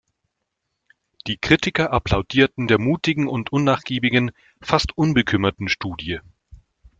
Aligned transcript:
Die 1.27 1.37
Kritiker 1.37 1.93
applaudierten 1.93 2.67
der 2.67 2.79
mutigen 2.79 3.27
und 3.27 3.51
unnachgiebigen, 3.53 4.31
fast 4.59 4.97
unbekümmerten 4.97 5.69
Studie. 5.69 6.21